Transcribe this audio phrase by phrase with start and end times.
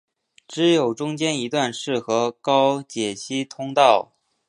[0.47, 4.13] 只有中间一段适合高解析通道。